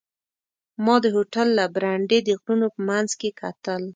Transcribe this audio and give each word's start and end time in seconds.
ما 0.85 0.95
د 1.03 1.05
هوټل 1.15 1.47
له 1.59 1.65
برنډې 1.75 2.19
د 2.23 2.29
غرونو 2.39 2.67
په 2.75 2.81
منځ 2.89 3.09
کې 3.19 3.29
کتل. 3.41 3.81